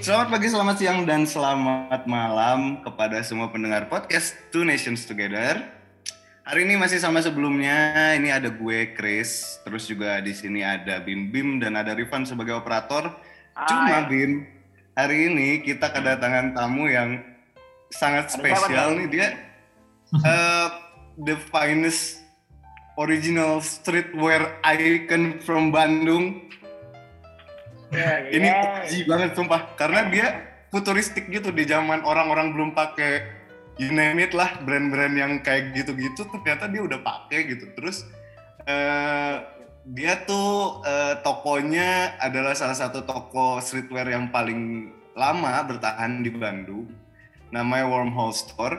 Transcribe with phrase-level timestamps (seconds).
[0.00, 5.60] selamat pagi, selamat siang, dan selamat malam kepada semua pendengar podcast Two Nations Together.
[6.40, 11.28] Hari ini masih sama sebelumnya, ini ada gue Chris, terus juga di sini ada Bim
[11.28, 13.12] Bim dan ada Rifan sebagai operator.
[13.68, 14.48] Cuma Bim,
[14.96, 17.20] hari ini kita kedatangan tamu yang
[17.92, 19.28] sangat spesial nih dia
[20.24, 20.80] uh,
[21.28, 22.24] the finest
[22.96, 26.48] original streetwear icon from Bandung.
[27.90, 29.06] Yeah, Ini yeah.
[29.06, 30.26] Banget sumpah karena dia
[30.70, 33.26] futuristik gitu di zaman orang-orang belum pakai
[33.82, 37.70] you name it lah brand-brand yang kayak gitu-gitu ternyata dia udah pakai gitu.
[37.74, 38.06] Terus
[38.64, 39.34] eh
[39.90, 46.86] dia tuh eh, tokonya adalah salah satu toko streetwear yang paling lama bertahan di Bandung.
[47.50, 48.78] Namanya Wormhole Store.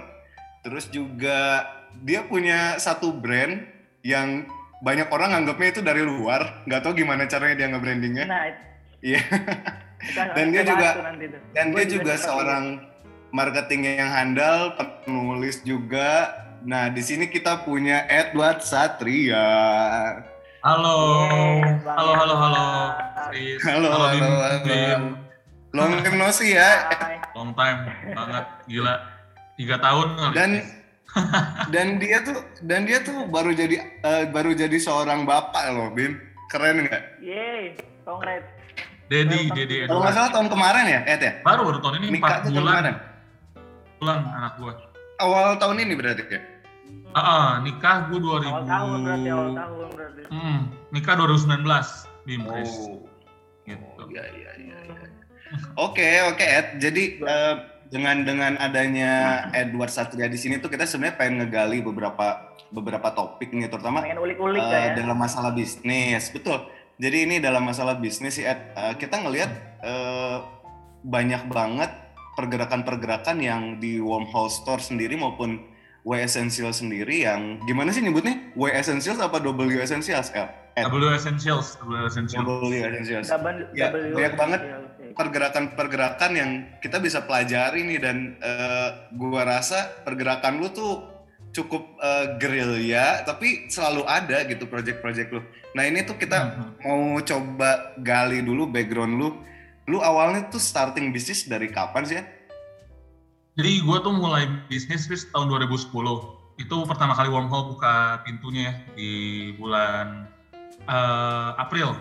[0.64, 1.68] Terus juga
[2.00, 3.60] dia punya satu brand
[4.06, 4.48] yang
[4.82, 8.26] banyak orang anggapnya itu dari luar, nggak tahu gimana caranya dia nge-brandingnya.
[8.26, 8.46] Nah,
[9.02, 9.22] Iya.
[10.38, 10.96] Dan dia juga-.
[11.54, 12.86] Dan dia juga seorang
[13.34, 16.38] marketing yang handal, penulis juga.
[16.62, 19.42] Nah, di sini kita punya Edward Satria.
[20.62, 21.18] Halo,
[21.82, 22.66] Bang halo, halo, halo.
[23.66, 25.18] Halo, halo, halo.
[25.74, 26.86] Long time no see ya.
[27.34, 28.94] Long time banget, gila.
[29.58, 30.34] Tiga tahun kali.
[30.38, 30.52] Dan
[31.74, 36.22] dan dia tuh dan dia tuh baru jadi eh, baru jadi seorang bapak loh, Bim.
[36.54, 37.26] Keren nggak?
[37.26, 37.74] Yeay,
[38.06, 38.61] congrats.
[39.12, 41.32] Dedi, Dedi, Kalau nggak salah tahun kemarin ya, Ed ya?
[41.44, 42.96] Baru baru tahun ini tuh tahun bulan, kemarin.
[44.00, 44.74] bulan anak gua.
[45.20, 46.40] Awal tahun ini berarti ya?
[47.12, 48.48] Ah, ah, nikah gua 2000.
[48.48, 50.22] Awal tahun berarti, awal tahun berarti.
[50.32, 50.60] Hmm,
[50.96, 52.72] nikah 2019, Bim, Chris.
[52.72, 53.04] Oh.
[53.68, 54.04] Gitu.
[54.16, 54.78] Iya, iya, iya.
[54.80, 55.08] iya.
[55.76, 56.68] Oke, oke Ed.
[56.80, 57.56] Jadi eh,
[57.92, 59.12] dengan dengan adanya
[59.52, 64.24] Edward Satria di sini tuh kita sebenarnya pengen ngegali beberapa beberapa topik nih, terutama Pengen
[64.24, 65.04] ulik-ulik eh, lah ya.
[65.04, 66.32] dalam masalah bisnis.
[66.32, 66.64] Betul.
[67.02, 69.50] Jadi ini dalam masalah bisnis sih Ed, eh, kita ngelihat
[69.82, 70.38] eh,
[71.02, 71.90] banyak banget
[72.38, 75.66] pergerakan-pergerakan yang di Wormhole Store sendiri maupun
[76.06, 78.54] W Essential sendiri yang gimana sih nyebutnya?
[78.54, 80.30] W Essentials apa W Essentials?
[80.38, 80.50] Ed?
[80.78, 80.94] Ed?
[80.94, 82.46] W Essentials, W Essentials.
[82.46, 83.28] W Essentials.
[83.34, 84.62] Double, Ya, double banyak banget.
[85.12, 91.11] pergerakan-pergerakan yang kita bisa pelajari nih dan eh, gua rasa pergerakan lu tuh
[91.52, 95.42] cukup eh, gerilya tapi selalu ada gitu project-project lu.
[95.76, 96.72] Nah ini tuh kita Mhm.
[96.84, 97.70] mau coba
[98.00, 99.30] gali dulu background lu.
[99.88, 102.24] Lu awalnya tuh starting bisnis dari kapan sih ya?
[103.60, 106.24] Jadi gue tuh mulai bisnis Chris tahun 2010.
[106.56, 109.12] Itu pertama kali Wormhole buka pintunya ya di
[109.60, 110.32] bulan
[110.88, 111.92] eh, April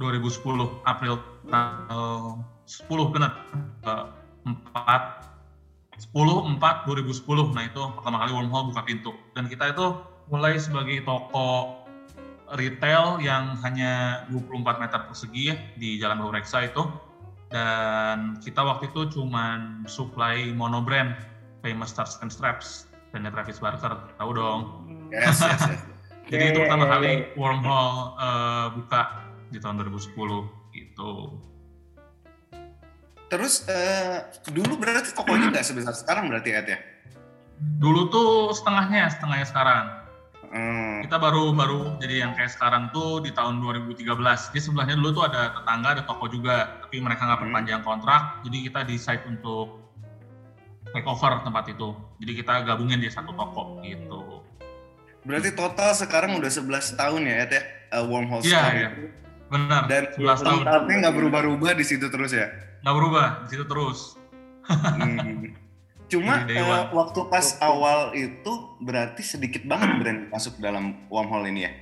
[0.00, 0.80] 2010.
[0.82, 3.32] April tanggal 10 benar.
[3.84, 4.04] Eh,
[4.46, 5.35] 4
[5.98, 7.56] 10 4 2010.
[7.56, 9.12] Nah itu pertama kali Wormhole buka pintu.
[9.32, 9.96] Dan kita itu
[10.28, 11.82] mulai sebagai toko
[12.54, 16.86] retail yang hanya 24 meter persegi ya di Jalan Baureksa itu
[17.50, 21.14] dan kita waktu itu cuman supply mono brand
[21.62, 24.60] famous stars and straps brandnya Travis Barker tahu dong.
[25.14, 25.82] Yes, yes, yes.
[26.30, 27.26] jadi Iya, itu pertama iya, kali iya.
[27.38, 29.02] wormhole eh, buka
[29.54, 31.10] di tahun 2010 gitu
[33.26, 36.78] Terus eh, dulu berarti tokonya nggak sebesar sekarang berarti Ed ya?
[37.56, 39.84] dulu tuh setengahnya setengahnya sekarang
[40.46, 41.02] Hmm.
[41.02, 44.06] kita baru baru jadi yang kayak sekarang tuh di tahun 2013
[44.52, 47.44] di sebelahnya dulu tuh ada tetangga ada toko juga tapi mereka nggak Hmm.
[47.48, 49.90] perpanjang kontrak jadi kita decide untuk
[50.92, 51.88] take over tempat itu
[52.22, 54.44] jadi kita gabungin di satu toko gitu
[55.24, 57.62] Berarti total sekarang udah 11 tahun ya Ed ya?
[57.90, 58.88] Eh, Wormhole Iya, iya.
[59.46, 62.46] Benar Dan 11 tahun Tapi nggak berubah-ubah di situ terus ya?
[62.80, 64.14] nggak berubah di situ terus
[64.66, 65.54] Hmm.
[66.06, 66.90] Cuma one.
[66.92, 71.72] waktu pas awal itu berarti sedikit banget brand masuk dalam wormhole ini ya.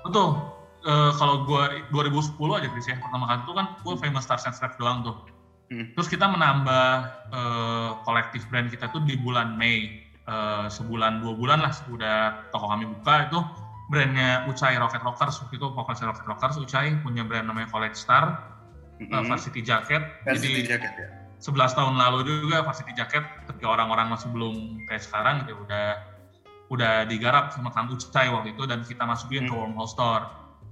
[0.00, 0.40] betul
[0.80, 4.52] Eh, kalau gua 2010 aja Chris ya pertama kali itu kan gua famous stars and
[4.52, 5.16] straps doang tuh
[5.64, 5.88] Hmm.
[5.92, 6.88] terus kita menambah
[7.30, 12.64] eh, kolektif brand kita tuh di bulan Mei Eh, sebulan dua bulan lah sudah toko
[12.66, 13.36] kami buka itu
[13.86, 18.40] brandnya Ucai Rocket Rockers waktu itu vokalisnya Rocket Rockers Ucai punya brand namanya College Star
[18.96, 19.28] eh, Mhm.
[19.28, 21.08] Varsity Jacket Varsity jadi jacket ya.
[21.36, 24.54] 11 tahun lalu juga Varsity Jacket ketika orang-orang masih belum
[24.86, 26.00] kayak sekarang gitu udah
[26.72, 29.68] udah digarap sama Kang Ucai waktu itu dan kita masukin ke Hmm.
[29.68, 30.24] Wormhole Store.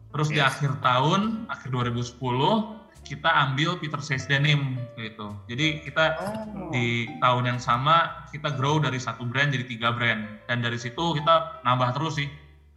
[0.09, 0.57] Terus di Yes.
[0.57, 5.37] akhir tahun, akhir 2010 kita ambil Peter Says Denim gitu.
[5.47, 6.71] Jadi kita Oh.
[6.71, 11.13] di tahun yang sama kita grow dari satu brand jadi tiga brand dan dari situ
[11.13, 12.29] kita nambah terus sih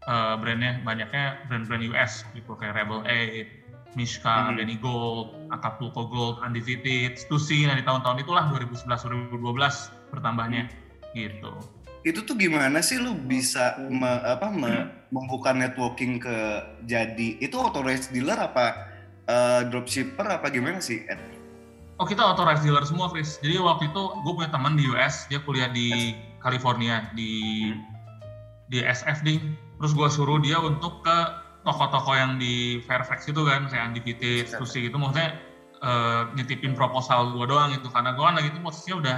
[0.05, 3.49] eh, brandnya banyaknya brand-brand US gitu kayak Rebel 8,
[3.95, 4.59] Mishka, Mhm.
[4.59, 10.67] Benny Gold, Acapulco Gold, Undefeated, Stussy, nah di tahun-tahun itulah 2011-2012 bertambahnya
[11.15, 11.55] gitu.
[12.05, 16.37] Itu tuh gimana sih lu bisa me- apa me- membuka networking ke
[16.85, 18.93] jadi itu authorized dealer apa
[19.25, 21.17] eh, dropshipper apa gimana sih Ed?
[21.95, 23.39] Oh kita authorized dealer semua, Chris.
[23.39, 26.13] Jadi waktu itu gue punya teman di US, dia kuliah di
[26.43, 27.71] California di
[28.67, 29.55] di SF ding.
[29.79, 31.17] Terus gue suruh dia untuk ke
[31.65, 34.61] toko-toko yang di Fairfax itu kan, kayak Undefeated, Siap.
[34.61, 34.95] Susi gitu.
[34.95, 35.35] Maksudnya
[35.81, 39.17] eh, nitipin proposal gue doang gitu, karena gue kan lagi itu posisinya udah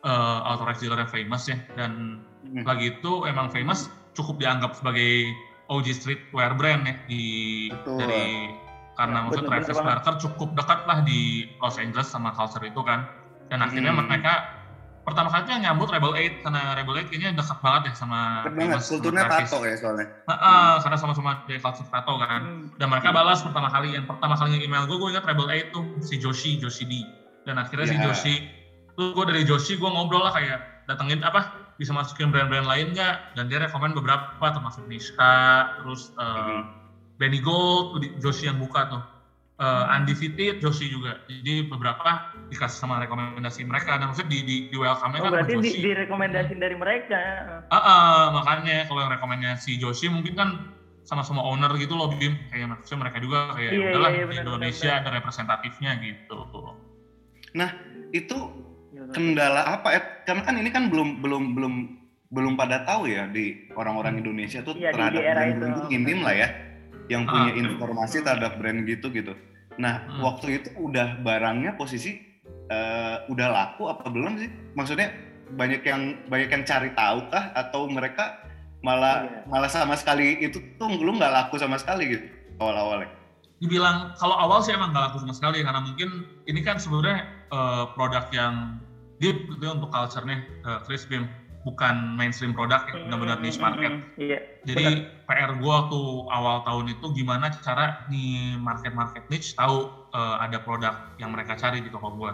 [0.00, 1.60] eh, authorized dealer yang famous ya.
[1.76, 2.64] Dan Hmm.
[2.64, 5.28] lagi itu emang famous cukup dianggap sebagai
[5.68, 7.24] OG streetwear brand ya di
[7.68, 8.00] Betul.
[8.00, 8.48] dari
[8.96, 9.76] karena Ya, maksudnya Travis.
[9.76, 11.20] Barker cukup dekat lah di
[11.60, 13.04] Los Angeles sama culture itu kan
[13.52, 14.08] dan akhirnya Hmm.
[14.08, 14.59] mereka
[15.00, 18.20] pertama kali tuh yang nyambut Rebel 8 karena Rebel 8 kayaknya dekat banget ya sama
[18.44, 20.06] Keren banget, kulturnya tato ya soalnya.
[20.24, 22.64] Heeh, karena sama-sama dari culture tato kan Hmm.
[22.76, 25.84] dan mereka balas pertama kali yang pertama kali email gue gue ingat Rebel 8 tuh
[26.00, 26.94] si Joshi Joshi D
[27.42, 28.04] dan akhirnya si Ya.
[28.04, 28.34] Joshi
[28.92, 33.34] tuh gue dari Joshi gue ngobrol lah kayak datengin apa bisa masukin brand-brand lain nggak
[33.34, 35.36] dan dia rekomend beberapa termasuk Niska
[35.78, 36.62] terus uh, Mhm.
[37.16, 39.02] Benny Gold Joshi yang buka tuh
[39.60, 44.76] uh, Undefeated Joshi juga jadi beberapa dikasih sama rekomendasi mereka dan maksudnya di di, di
[44.80, 47.20] welcome Oh kan berarti sama di, Joshi direkomendasiin dari mereka.
[47.68, 50.48] Ah, ah, makanya kalau yang rekomendasi Joshi mungkin kan
[51.04, 54.28] sama-sama owner gitu loh Bim kayak maksudnya mereka juga kayak Iya, udahlah iya, iya, di
[54.30, 56.38] benar, Indonesia benar, ada representatifnya gitu
[58.10, 58.38] Itu
[58.90, 59.12] Gimana?
[59.14, 60.00] kendala apa ya?
[60.26, 61.74] Karena kan ini kan belum belum belum
[62.30, 65.66] belum pada tahu ya di orang-orang Indonesia tuh Iya, di- terhadap di era brand itu.
[65.66, 66.48] itu minim lah ya,
[67.10, 67.30] yang Ah.
[67.30, 69.34] punya informasi terhadap brand gitu gitu.
[69.80, 70.20] Nah Hmm.
[70.20, 72.20] waktu itu udah barangnya posisi
[72.70, 74.46] eh, udah laku apa belum sih?
[74.76, 75.10] Maksudnya
[75.50, 78.38] banyak yang banyak yang cari tahu kah atau mereka
[78.80, 79.50] malah Iya.
[79.50, 83.10] malah sama sekali itu tuh belum nggak laku sama sekali gitu awal-awalnya.
[83.60, 86.08] dibilang kalau awal sih emang nggak laku sama sekali karena mungkin
[86.48, 88.80] ini kan sebenarnya eh, produk yang
[89.20, 91.28] deep gitu ya untuk culture-nya eh, Chris Bim
[91.60, 94.38] bukan mainstream produk ya benar-benar niche market Hmm, Iya.
[94.64, 94.84] Jadi
[95.28, 96.00] PR gue waktu
[96.32, 101.84] awal tahun itu gimana cara nih market-market niche tahu eh, ada produk yang mereka cari
[101.84, 102.32] di toko gue.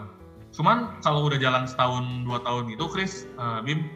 [0.55, 3.91] Cuman kalau udah jalan setahun dua tahun gitu, Chris, eh, Bim,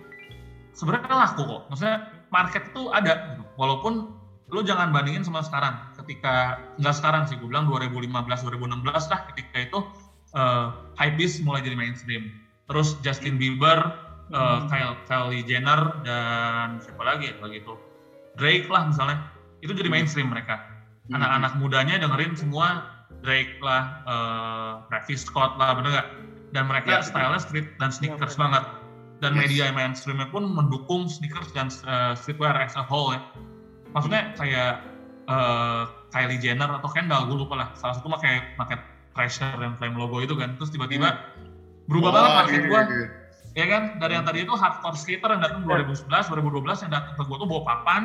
[0.76, 1.62] sebenarnya laku kok.
[1.72, 1.98] Maksudnya
[2.32, 3.44] market itu ada, gitu.
[3.56, 4.12] walaupun
[4.52, 5.80] lu jangan bandingin sama sekarang.
[5.96, 9.80] Ketika nggak sekarang sih, gue bilang 2015-2016 lah ketika itu
[10.36, 10.68] eh,
[11.00, 12.36] hypebeast mulai jadi mainstream.
[12.68, 13.80] Terus Justin Bieber,
[14.32, 14.66] eh, Hmm.
[14.66, 17.74] Kyle- Kylie Jenner dan siapa lagi ya lagi itu
[18.34, 19.28] Drake lah misalnya.
[19.60, 20.58] Itu jadi mainstream mereka.
[21.04, 21.18] Hmm.
[21.18, 22.88] anak-anak mudanya dengerin semua
[23.20, 26.08] Drake lah eh, Travis Scott lah bener nggak?
[26.52, 28.44] Dan mereka Ya, stylenya street dan sneakers betul.
[28.48, 28.64] banget.
[29.20, 29.42] Dan Yes.
[29.46, 33.20] media mainstreamnya pun mendukung sneakers dan eh, streetwear as a whole ya.
[33.92, 34.74] Maksudnya kayak
[35.28, 37.68] eh, Kylie Jenner atau Kendall gue lupa lah.
[37.74, 38.78] Salah satu pakai pakai
[39.12, 40.56] Treasure yang flame logo itu kan.
[40.56, 41.12] Terus tiba-tiba
[41.86, 42.82] berubah Oh, banget market iya, gua.
[42.82, 43.08] iya, iya.
[43.52, 47.24] Ya kan dari yang tadi itu hardcore skater yang datang 2011 2012 yang datang ke
[47.24, 48.04] gue tuh bawa papan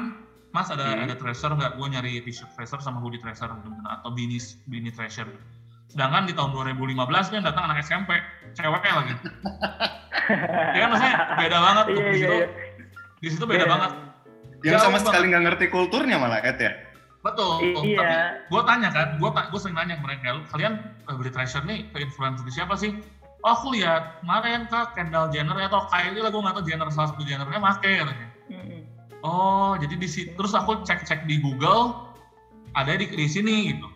[0.50, 1.04] mas ada Hmm.
[1.04, 5.28] ada treasure nggak gue nyari t-shirt treasure sama hoodie treasure gitu, atau beanie beanie treasure
[5.86, 6.98] sedangkan di tahun 2015
[7.30, 8.10] nih yang datang anak SMP
[8.52, 9.14] ceweknya lagi
[10.72, 12.46] ya kan maksudnya beda banget tuh Iya, di iya, situ iya.
[13.16, 13.70] di situ beda Iya.
[13.70, 13.92] banget
[14.64, 15.06] Yang Jauh sama banget.
[15.06, 16.72] sekali nggak ngerti kulturnya malah Ed ya.
[17.22, 17.98] betul Iya.
[17.98, 18.14] tapi
[18.48, 20.72] gue tanya kan gue gue sering nanya ke mereka "Lu- kalian
[21.08, 22.90] beli treasure nih ke influencer siapa sih
[23.46, 27.14] oh aku lihat kemarin kak Kendall Jenner atau Kylie lah gue nggak tahu Jenner salah
[27.14, 28.86] satu Jennernya make katanya Hmm.
[29.26, 32.14] Oh, jadi di situ terus aku cek-cek di Google
[32.78, 33.90] ada di di sini gitu.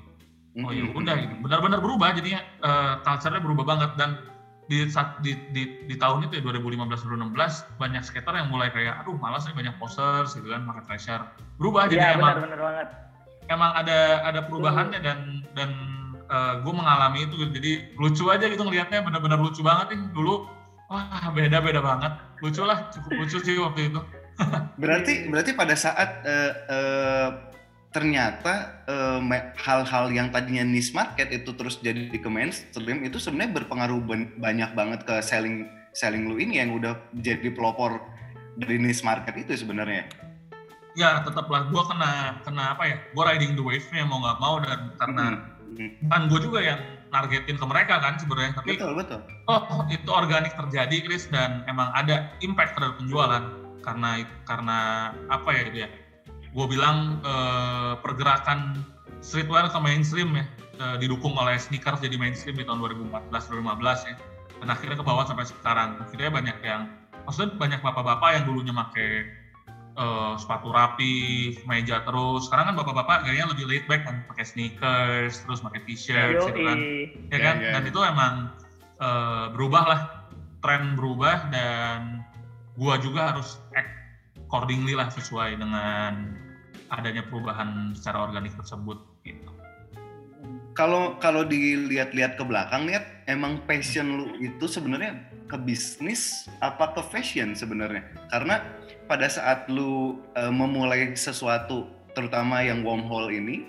[0.59, 1.35] Oh ya udah gitu.
[1.38, 4.19] Benar-benar berubah jadinya eh, culture-nya berubah banget dan
[4.66, 9.02] di saat di, di, di tahun itu ya 2015 2016 banyak skater yang mulai kayak
[9.02, 11.23] aduh malas nih banyak posters gitu kan pakai treasure.
[11.62, 12.88] Berubah jadi Iya emang benar benar banget.
[13.50, 15.19] emang ada ada perubahannya dan
[15.54, 15.71] dan
[16.62, 17.50] gue mengalami itu gitu.
[17.58, 20.46] jadi lucu aja gitu ngelihatnya benar-benar lucu banget nih dulu
[20.90, 24.00] wah beda beda banget lucu lah cukup lucu sih waktu itu
[24.82, 27.28] Berarti berarti pada saat eh, eh,
[27.92, 29.20] ternyata eh,
[29.60, 34.70] hal-hal yang tadinya niche market itu terus jadi ke mainstream itu sebenarnya berpengaruh ban- banyak
[34.72, 37.99] banget ke selling selling lu ini yang udah jadi pelopor
[38.56, 40.06] dari niche market itu sebenarnya.
[40.99, 44.90] ya tetaplah gue kena kena apa ya gue riding the wave-nya mau nggak mau dan
[44.99, 45.60] karena Mm-mm.
[46.09, 49.21] Kan gue juga yang nargetin ke mereka kan sebenarnya tapi betul betul.
[49.50, 53.45] oh itu organik terjadi Chris dan emang ada impact terhadap penjualan.
[53.81, 54.79] Karena karena
[55.33, 55.89] apa ya itu ya?
[56.53, 58.79] Gue bilang eh, pergerakan
[59.21, 60.45] streetwear ke mainstream ya
[60.79, 64.17] eh, didukung oleh sneakers jadi mainstream di tahun 2014 2015 ya.
[64.61, 65.97] Dan akhirnya ke bawah sampai sekarang.
[65.99, 66.83] Akhirnya banyak yang
[67.25, 69.39] maksudnya banyak bapak-bapak yang dulunya pakai
[69.97, 71.14] eh, sepatu rapi
[71.64, 76.47] meja terus sekarang kan bapak-bapak gayanya lebih laid back kan pakai sneakers terus pakai t-shirt
[76.47, 76.78] gitu kan
[77.30, 77.90] ya kan ya, dan ya.
[77.90, 78.35] itu emang
[79.00, 80.00] eh, berubah lah
[80.61, 82.25] tren berubah dan
[82.76, 84.00] gua juga harus act
[84.50, 86.35] accordingly lah sesuai dengan
[86.90, 89.50] adanya perubahan secara organik tersebut gitu.
[90.75, 97.02] Kalau kalau dilihat-lihat ke belakang lihat emang passion lu itu sebenarnya ke bisnis apa ke
[97.11, 98.06] fashion sebenarnya?
[98.30, 98.62] Karena
[99.11, 103.67] pada saat lu uh, memulai sesuatu, terutama yang wormhole ini,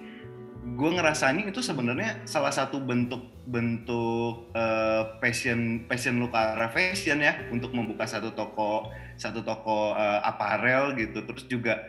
[0.62, 7.18] gue ngerasanya itu sebenarnya salah satu bentuk bentuk uh, passion passion lu ke arah fashion
[7.18, 11.82] ya untuk membuka satu toko satu toko uh, aparel gitu terus juga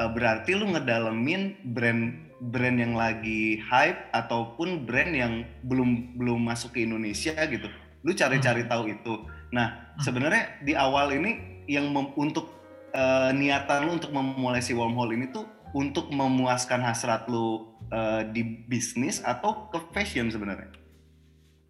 [0.00, 6.80] uh, berarti lu ngedalemin brand brand yang lagi hype ataupun brand yang belum belum masuk
[6.80, 7.68] ke Indonesia gitu
[8.00, 8.70] lu cari-cari hmm.
[8.72, 9.14] tahu itu
[9.52, 10.00] nah hmm.
[10.00, 12.63] sebenarnya di awal ini yang untuk
[12.94, 18.64] uh, niatan lu untuk memulai si wormhole ini tuh untuk memuaskan hasrat lu uh, di
[18.70, 20.70] bisnis atau ke fashion sebenarnya?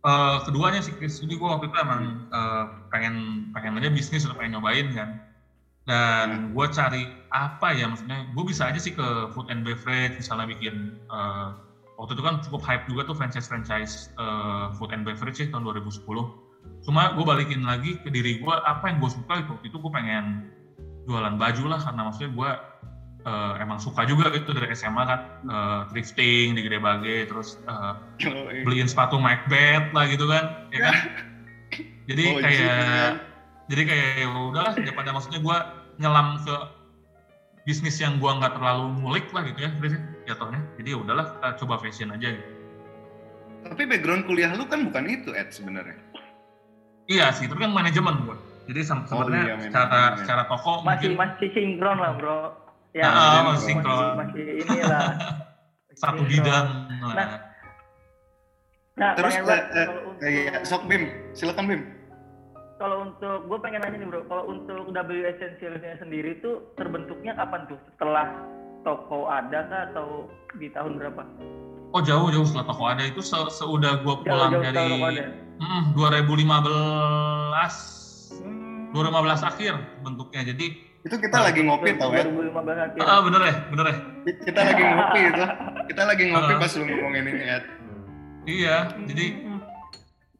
[0.04, 4.36] Uh, keduanya sih Chris, jadi gue waktu itu emang uh, pengen pengen aja bisnis atau
[4.36, 5.16] pengen nyobain kan
[5.84, 6.56] dan hmm.
[6.56, 7.02] gue cari
[7.32, 11.52] apa ya maksudnya gue bisa aja sih ke food and beverage misalnya bikin uh,
[12.00, 15.68] waktu itu kan cukup hype juga tuh franchise franchise uh, food and beverage sih tahun
[15.68, 16.08] 2010
[16.88, 20.48] cuma gue balikin lagi ke diri gue apa yang gue suka itu itu gue pengen
[21.04, 22.50] jualan baju lah karena maksudnya gue
[23.24, 27.98] uh, emang suka juga gitu dari SMA kan uh, thrifting di Gede Bage terus uh,
[28.64, 30.96] beliin sepatu Macbeth lah gitu kan ya kan?
[32.08, 33.16] Jadi oh, kayak iya.
[33.64, 35.58] jadi kayak ya udahlah daripada maksudnya gue
[35.96, 36.56] nyelam ke
[37.64, 39.72] bisnis yang gue nggak terlalu ngulik lah gitu ya
[40.28, 40.60] jatuhnya.
[40.76, 42.36] Jadi ya udahlah kita coba fashion aja.
[42.36, 42.52] Gitu.
[43.64, 45.96] tapi background kuliah lu kan bukan itu Ed sebenarnya.
[47.08, 51.12] Iya sih tapi kan manajemen gue jadi oh, sebenarnya oh, iya, secara secara toko masih
[51.12, 52.40] mungkin, masih sinkron lah bro.
[52.94, 54.12] Ya nah, masih, sinkron.
[54.16, 55.08] masih, masih inilah.
[56.02, 56.66] Satu bidang
[57.14, 57.38] nah,
[58.98, 61.02] nah terus uh, uh, untuk, ya, sok Bim.
[61.36, 61.82] Silakan Bim.
[62.82, 64.20] Kalau untuk gue pengen nanya nih bro.
[64.26, 67.78] Kalau untuk W Essentialsnya sendiri tuh terbentuknya kapan tuh?
[67.94, 68.26] Setelah
[68.82, 70.26] toko ada kah atau
[70.58, 71.22] di tahun berapa?
[71.94, 73.02] Oh jauh jauh setelah toko ada.
[73.06, 75.22] Itu se seudah gue pulang jauh, jauh dari
[75.62, 78.03] mm, 2015 hmm.
[78.94, 79.72] 2015 akhir
[80.06, 80.66] bentuknya jadi
[81.04, 82.24] itu kita lagi ngopi tau ya?
[83.04, 83.96] Ah bener ya, bener ya.
[84.24, 85.44] Kita lagi ngopi itu.
[85.92, 87.58] Kita lagi ngopi pas lu ngomongin ini ya.
[88.44, 89.26] Iya, jadi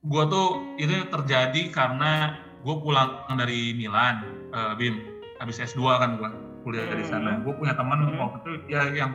[0.09, 4.25] gua tuh itu terjadi karena gue pulang dari Milan,
[4.57, 5.05] uh, Bim,
[5.37, 6.33] habis S2 kan gua
[6.65, 7.37] kuliah dari sana.
[7.37, 7.45] Hmm.
[7.45, 8.17] Gue punya teman hmm.
[8.17, 9.13] waktu itu ya yang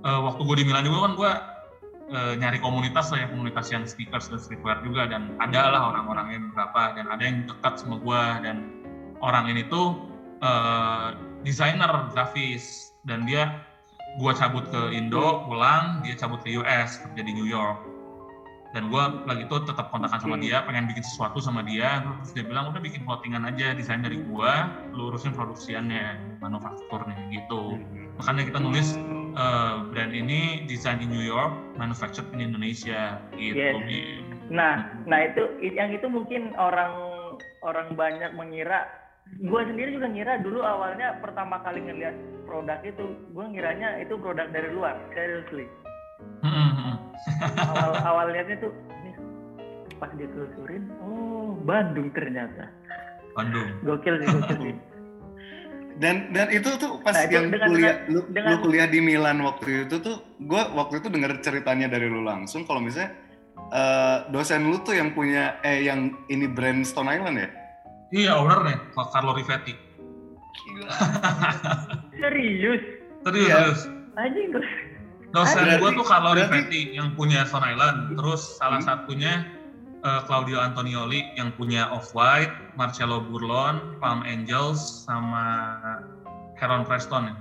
[0.00, 1.30] uh, waktu gue di Milan juga kan gue
[2.12, 6.42] uh, nyari komunitas lah ya komunitas yang sneakers dan streetwear juga dan ada lah orang-orangnya
[6.50, 8.56] beberapa dan ada yang dekat sama gue dan
[9.22, 10.10] orang ini tuh
[10.44, 13.64] uh, desainer grafis dan dia
[14.18, 17.86] gua cabut ke Indo pulang dia cabut ke US kerja di New York.
[18.70, 22.46] Dan gua lagi tuh tetap kontakan sama dia pengen bikin sesuatu sama dia terus dia
[22.46, 27.82] bilang udah bikin clothingan aja desain dari gua lurusin produksiannya manufakturnya gitu.
[28.22, 28.94] Makanya kita nulis
[29.40, 34.20] uh, brand ini desain di New York manufactured in Indonesia gitu yes.
[34.52, 36.92] nah nah itu yang itu mungkin orang
[37.64, 38.84] orang banyak mengira
[39.38, 42.16] gue sendiri juga ngira dulu awalnya pertama kali ngeliat
[42.50, 45.70] produk itu gue ngiranya itu produk dari luar seriously.
[47.62, 49.14] Awal awal liatnya tuh ini
[50.02, 52.66] pas ditelusurin oh Bandung ternyata.
[53.38, 53.70] Bandung.
[53.86, 54.74] Gokil sih gokil sih
[56.00, 58.88] dan dan itu tuh pas nah, itu yang dengan, kuliah dengan, lu, dengan, lu kuliah
[58.88, 63.12] di Milan waktu itu tuh gue waktu itu dengar ceritanya dari lu langsung kalau misalnya
[63.68, 67.50] uh, dosen lu tuh yang punya eh yang ini brand Stone Island ya
[68.10, 69.74] Iya, ownernya Pak Carlo Rivetti.
[72.20, 72.82] serius?
[73.22, 73.58] Serius, ya.
[73.70, 73.82] serius.
[74.18, 74.50] Anjing
[75.30, 78.18] Dosen gue tuh Carlo Rivetti yang punya Stone Island.
[78.18, 78.88] Terus salah hmm.
[78.90, 79.46] satunya
[80.04, 85.76] uh, Claudio Antonioli yang punya Off White, Marcelo Burlon, Palm Angels, sama
[86.56, 87.36] Heron Preston ya.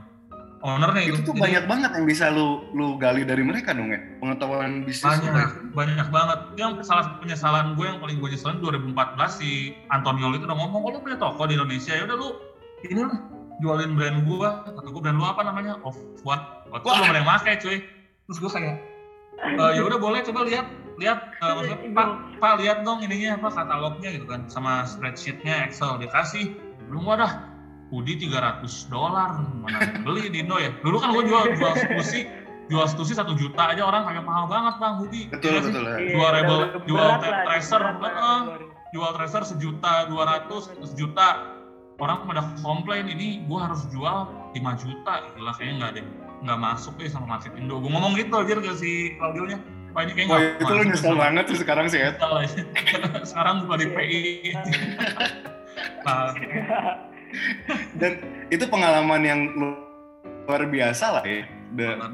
[0.59, 3.99] Ownernya itu, itu tuh banyak banget yang bisa lu lu gali dari mereka dong ya?
[4.19, 5.55] Pengetahuan bisnis banyak mereka.
[5.71, 6.39] banyak banget.
[6.59, 10.83] Yang salah satu penyesalan gue yang paling gue nyesalin 2014 si Antonio itu udah ngomong
[10.83, 12.29] kalau lu punya toko di Indonesia ya udah lu
[12.83, 13.19] ini lah
[13.63, 15.79] jualin brand gue kata gue brand lu apa namanya?
[15.79, 15.95] Off
[16.27, 17.77] what waktu belum ada yang pakai cuy.
[18.27, 18.75] Terus gue kayak
[19.39, 20.67] e, ya udah boleh coba lihat
[20.99, 22.07] lihat uh, maksudnya pak
[22.43, 26.53] pak lihat dong ininya apa katalognya gitu kan sama spreadsheetnya Excel dia kasih
[26.91, 27.47] belum ada.
[27.89, 29.41] Hoodie 300 dolar.
[29.65, 30.69] Mana beli di Indo ya?
[30.85, 32.29] Dulu kan gue jual jual stusi
[32.69, 35.97] jual stusi satu juta aja orang kayak mahal banget bang hoodie betul ya, betul ya.
[36.13, 38.41] jual rebel jual tracer uh,
[38.93, 41.57] jual tracer sejuta dua ratus sejuta.
[41.99, 45.13] Orang pada komplain ini gue harus jual 5 juta.
[45.35, 46.05] Gila kayaknya nggak deh
[46.47, 47.75] nggak masuk deh sama market Indo.
[47.83, 49.59] Gue ngomong gitu aja ke si Claudio nya
[49.99, 52.15] Wah ini kayaknya nggak itu lu nyesel banget sih sekarang sih ya
[53.35, 54.23] sekarang buka di PI
[56.07, 56.31] nah,
[57.99, 58.11] dan
[58.47, 61.43] itu pengalaman yang luar biasa lah ya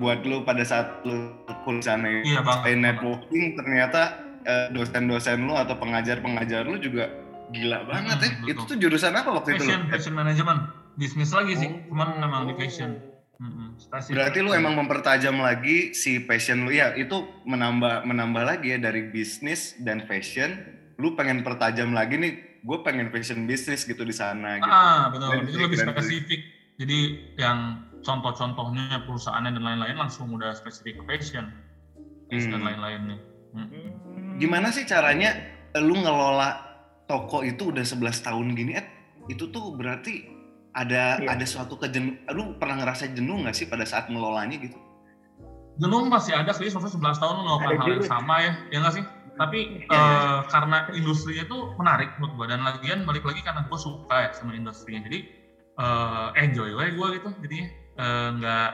[0.02, 1.30] buat lu pada saat lu
[1.62, 2.42] kuliah sana iya,
[2.74, 4.18] networking ternyata
[4.50, 7.14] eh, dosen-dosen lu atau pengajar-pengajar lu juga
[7.54, 8.30] gila banget ya.
[8.34, 8.70] Hmm, Itu betul.
[8.74, 9.70] tuh jurusan apa waktu itu lu?
[9.70, 10.60] Fashion, fashion management.
[10.98, 11.94] Bisnis lagi sih, Oh.
[11.94, 13.15] cuman memang di fashion.
[13.76, 14.16] Spesifik.
[14.16, 19.12] Berarti lu emang mempertajam lagi si passion lu ya itu menambah menambah lagi ya dari
[19.12, 20.56] bisnis dan fashion.
[20.96, 24.72] Lu pengen pertajam lagi nih, gue pengen fashion bisnis gitu di sana gitu.
[24.72, 25.44] Ah, betul.
[25.44, 26.42] Itu lebih spesifik.
[26.80, 27.00] Jadi
[27.36, 31.52] yang contoh-contohnya perusahaannya dan lain-lain langsung udah spesifik fashion
[32.32, 32.64] dan Hmm.
[32.64, 33.18] lain-lainnya.
[33.56, 33.68] Mm.
[33.68, 34.36] Hmm.
[34.40, 35.36] Gimana sih caranya
[35.80, 36.60] lu ngelola
[37.08, 38.88] toko itu udah 11 tahun gini, Ed?
[39.32, 40.35] Itu tuh berarti
[40.76, 41.28] ada Iya.
[41.32, 42.20] ada suatu kejenuh.
[42.36, 44.76] Lu pernah ngerasa jenuh nggak sih pada saat ngelolanya gitu?
[45.76, 48.96] Jenuh pasti ada sih, maksudnya 11 tahun lu melakukan hal yang sama ya, ya nggak
[48.96, 49.04] sih?
[49.36, 53.76] Tapi Iya, eh, karena industrinya tuh menarik menurut gua dan lagian balik lagi karena gue
[53.76, 55.20] suka ya sama industrinya, jadi
[55.76, 57.68] eh, enjoy aja gue gitu, jadinya
[58.00, 58.70] eh, nggak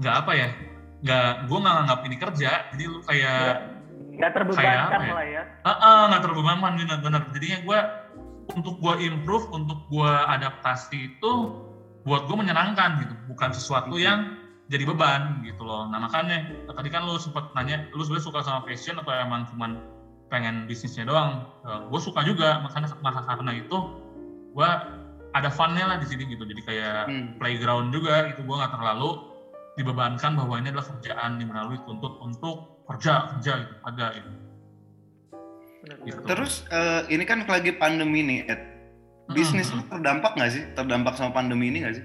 [0.00, 0.48] nggak apa ya,
[1.04, 3.56] nggak gue nggak nganggap ini kerja, jadi lu kayak Ya,
[4.16, 5.12] nggak terbebankan ya?
[5.12, 5.42] lah ya.
[5.60, 7.78] ah ah, nggak terbebankan benar-benar, jadinya gue
[8.54, 11.32] untuk gue improve, untuk gue adaptasi itu
[12.06, 14.30] buat gue menyenangkan gitu, bukan sesuatu yang
[14.70, 15.86] jadi beban gitu loh.
[15.90, 19.78] Nah makanya tadi kan lu sempat nanya, lu sebenarnya suka sama fashion atau emang cuman
[20.30, 21.42] pengen bisnisnya doang?
[21.66, 23.90] gue suka juga, makanya maka karena itu
[24.54, 24.70] gue
[25.34, 26.46] ada funnya lah di sini gitu.
[26.46, 27.26] Jadi kayak Hmm.
[27.42, 29.18] playground juga itu gue nggak terlalu
[29.76, 34.30] dibebankan bahwa ini adalah kerjaan yang melalui tuntut untuk kerja kerja gitu, agak gitu.
[35.86, 36.16] Benar, Gitu.
[36.16, 36.26] benar.
[36.28, 38.60] Terus eh, ini kan lagi pandemi nih, Ed.
[39.28, 39.86] Bisnis Hmm.
[39.88, 40.62] terdampak nggak sih?
[40.72, 42.04] Terdampak sama pandemi ini nggak sih?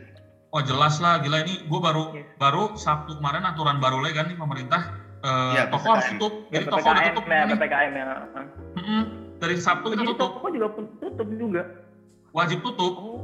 [0.50, 2.24] Oh jelas lah, gila ini gue baru Iya.
[2.36, 4.82] baru Sabtu kemarin aturan baru lagi kan nih pemerintah
[5.20, 5.94] eh, Iya, toko PPKM.
[5.96, 7.50] harus tutup, Ya, jadi toko udah tutup ya, nih.
[7.52, 8.06] PPKM ya.
[8.76, 9.02] Mm-mm.
[9.38, 11.64] Dari Sabtu kita Jadi tutup, toko juga pun tutup juga.
[12.32, 12.94] wajib tutup.
[12.96, 13.20] Oh.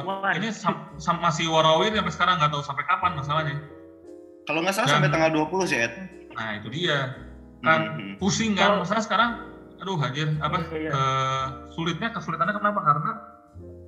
[0.00, 0.32] Wah.
[0.32, 3.54] ini sam- sam- masih warawir sampai sekarang nggak tahu sampai kapan masalahnya.
[4.42, 5.92] Kalau nggak salah Dan- sampai tanggal 20 sih, Ed.
[6.32, 7.12] Nah itu dia
[7.60, 8.14] kan Hmm.
[8.16, 9.30] pusing kan, masalah sekarang,
[9.76, 10.90] aduh hajar apa Iya, iya.
[10.90, 12.80] eh, sulitnya kesulitannya kenapa?
[12.80, 13.10] Karena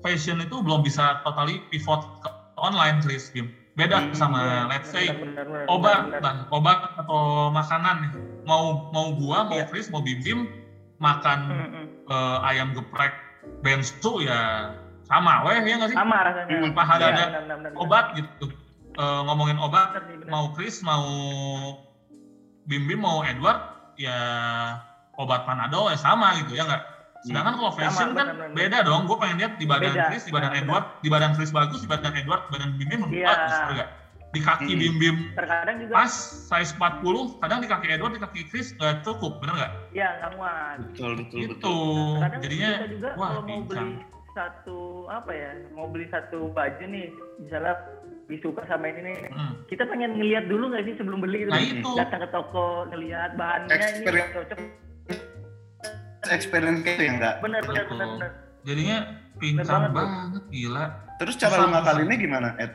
[0.01, 3.33] fashion itu belum bisa totally pivot ke online, Chris.
[3.33, 3.49] Bim.
[3.73, 8.13] Beda Hmm, sama let's say Benar, benar, benar, obat, nah, obat atau makanan nih.
[8.45, 9.69] Mau mau gua, mau Iya.
[9.73, 10.41] Chris, mau Bim Bim
[11.01, 11.87] makan Hmm, hmm.
[12.13, 13.17] eh, ayam geprek
[13.65, 14.69] bensu ya
[15.03, 15.97] sama weh ya nggak sih?
[15.97, 16.53] Sama rasanya.
[16.53, 17.71] Hmm, Tanpa ada, Iya, benar, benar.
[17.81, 18.47] obat gitu.
[18.93, 19.97] Eh, ngomongin obat,
[20.29, 21.01] mau Chris, mau
[22.65, 23.59] Bim Bim, mau Edward,
[23.97, 24.17] ya
[25.15, 26.83] obat Panadol ya sama gitu ya nggak?
[27.23, 28.57] Sedangkan kalau fashion Sama, kan benar, benar.
[28.59, 29.03] beda dong.
[29.07, 30.05] Gue pengen lihat di badan Beda.
[30.11, 32.89] Chris, di badan Benar, Edward, di badan Chris bagus, di badan Edward, di badan Bim
[32.91, 33.27] Bim Iya.
[33.31, 33.89] bagus, nggak?
[34.33, 34.81] Di kaki Hmm.
[34.81, 36.13] Bim Bim Terkadang juga pas
[36.49, 39.73] size 40, kadang di kaki Edward, di kaki Chris nggak cukup, bener nggak?
[39.93, 40.77] ya nggak muat.
[40.83, 41.51] Betul, betul, Gitu.
[41.55, 42.11] betul.
[42.19, 43.89] Kadang Jadinya, juga wah kalau mau beli
[44.33, 47.07] satu apa ya, mau beli satu baju nih,
[47.39, 47.75] misalnya
[48.33, 49.53] disuka sama ini nih, Hmm.
[49.69, 51.53] kita pengen ngelihat dulu nggak sih sebelum beli itu?
[51.53, 54.33] Nah itu, Datang ke toko, ngelihat bahannya ini Experience.
[54.33, 54.59] cocok.
[56.29, 57.35] Experience kayak itu ya enggak?
[57.41, 58.31] Benar, benar, benar, benar.
[58.63, 58.97] jadinya
[59.37, 60.85] pincang banget, banget, gila.
[61.19, 62.73] Terus cara Susah, lu ngakalinnya gimana, Ed?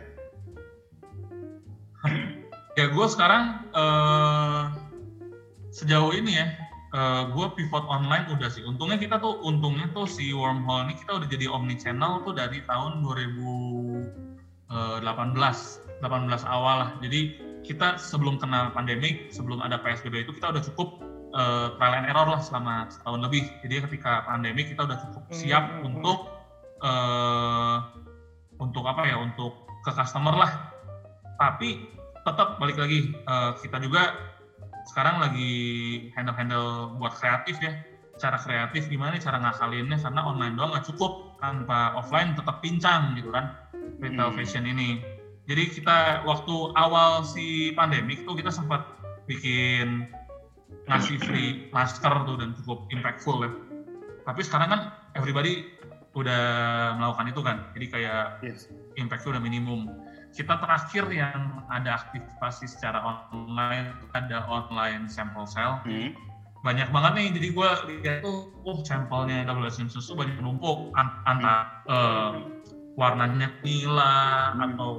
[2.77, 3.43] Ya gue sekarang
[3.73, 4.63] eh,
[5.73, 6.45] sejauh ini ya,
[6.93, 8.61] eh, gue pivot online udah sih.
[8.61, 12.61] Untungnya kita tuh, untungnya tuh si Wormhole ini kita udah jadi omni channel tuh dari
[12.63, 14.36] tahun 2018,
[16.03, 16.91] 18 awal lah.
[16.99, 21.01] Jadi kita sebelum kena pandemik, sebelum ada PSBB itu kita udah cukup
[21.35, 23.43] eh, trial and error lah selama setahun lebih.
[23.65, 25.87] Jadi ketika pandemi kita udah cukup siap Hmm, hmm, hmm.
[25.89, 26.19] untuk
[26.83, 27.77] eh,
[28.57, 30.51] untuk apa ya, untuk ke customer lah.
[31.37, 31.87] Tapi
[32.23, 34.15] tetap balik lagi eh, kita juga
[34.87, 35.51] sekarang lagi
[36.15, 37.75] handle-handle buat kreatif ya
[38.17, 43.29] cara kreatif gimana cara ngakalinnya karena online doang nggak cukup tanpa offline tetap pincang gitu
[43.29, 43.53] kan
[43.99, 44.37] retail Hmm.
[44.37, 45.01] fashion ini
[45.47, 48.83] jadi kita waktu awal si pandemik tuh kita sempat
[49.25, 50.07] bikin
[50.85, 53.51] ngasih free masker tuh dan cukup impactful ya
[54.23, 54.81] tapi sekarang kan
[55.15, 55.71] everybody
[56.13, 56.41] udah
[56.97, 58.65] melakukan itu kan jadi kayak Yes.
[58.97, 59.85] impactnya udah minimum.
[60.33, 62.97] Kita terakhir yang ada aktivasi secara
[63.29, 65.77] online ada online sample sale.
[65.85, 66.17] Hmm.
[66.65, 71.85] Banyak banget nih, jadi gue lihat tuh, oh sampelnya WSM susu banyak menumpuk an- antara
[71.85, 72.29] eh,
[72.97, 74.13] warnanya nila
[74.57, 74.73] Hmm.
[74.73, 74.91] atau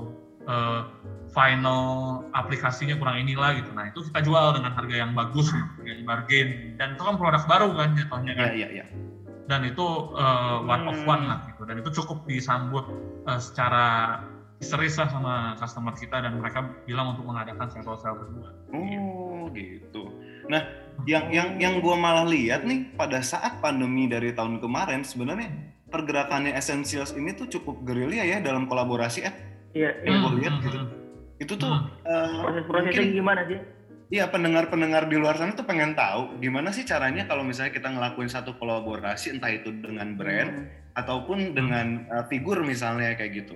[0.48, 0.80] eh,
[1.28, 1.84] final
[2.32, 3.68] aplikasinya kurang inilah gitu.
[3.76, 6.48] Nah itu kita jual dengan harga yang bagus, harga yang bargain.
[6.80, 8.84] Dan itu kan produk baru kan jatuhnya kan Iya, iya, iya.
[9.48, 9.84] dan itu
[10.16, 11.08] uh, one of Hmm.
[11.08, 12.84] one lah gitu dan itu cukup disambut
[13.24, 14.20] uh, secara
[14.61, 18.50] serius lah sama customer kita dan mereka bilang untuk mengadakan sampel sale berdua.
[18.74, 20.11] Oh, gitu.
[20.52, 20.64] Nah,
[21.06, 25.48] yang yang yang gua malah lihat nih pada saat pandemi dari tahun kemarin sebenarnya
[25.88, 29.37] pergerakannya Essentials ini tuh cukup gerilya ya dalam kolaborasi Ed.
[29.72, 30.09] Iya, iya.
[30.09, 30.79] Yang gua lihat Hmm, gitu.
[30.79, 30.96] hmm,
[31.38, 31.87] Itu tuh Hmm.
[32.03, 33.59] eh, Proses-prosesnya mungkin gimana sih?
[34.09, 38.27] Iya pendengar-pendengar di luar sana tuh pengen tahu gimana sih caranya kalau misalnya kita ngelakuin
[38.27, 40.64] satu kolaborasi entah itu dengan brand Hmm,
[40.96, 43.55] ataupun dengan uh, figur misalnya kayak gitu.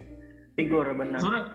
[0.52, 1.16] figur benar.
[1.18, 1.46] Sebenarnya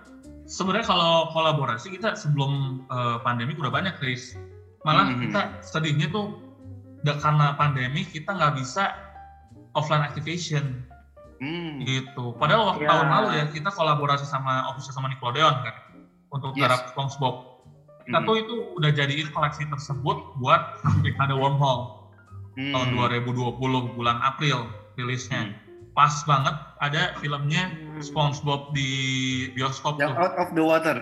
[0.50, 4.34] sebenarnya kalau kolaborasi kita sebelum eh, pandemi udah banyak, Chris.
[4.82, 5.20] Malah Mhm.
[5.30, 6.42] kita sedihnya tuh
[7.06, 9.07] karena pandemi kita nggak bisa
[9.78, 10.82] offline activation
[11.38, 11.86] Hmm.
[11.86, 12.34] gitu.
[12.36, 12.90] Padahal waktu Ya.
[12.90, 15.76] tahun lalu ya kita kolaborasi sama official sama Nickelodeon kan
[16.34, 16.66] untuk Yes.
[16.66, 17.36] garap SpongeBob.
[18.04, 18.26] Kita Hmm.
[18.26, 20.62] tuh itu udah jadiin koleksi tersebut buat
[21.22, 22.10] ada wormhole
[22.58, 22.74] Hmm.
[22.74, 23.54] tahun 2020
[23.94, 24.66] bulan April
[24.98, 25.54] rilisnya.
[25.94, 28.02] Pas banget ada filmnya Hmm.
[28.02, 28.90] SpongeBob di
[29.54, 30.22] bioskop Yang tuh.
[30.26, 30.98] out of the water.